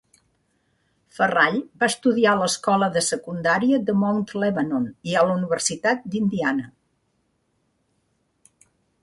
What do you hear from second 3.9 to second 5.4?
de Mount Lebanon i a la